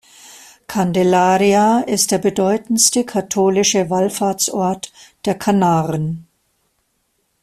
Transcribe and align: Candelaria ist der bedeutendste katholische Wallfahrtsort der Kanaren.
Candelaria 0.67 1.81
ist 1.81 2.09
der 2.09 2.17
bedeutendste 2.17 3.05
katholische 3.05 3.91
Wallfahrtsort 3.91 4.91
der 5.25 5.35
Kanaren. 5.37 6.25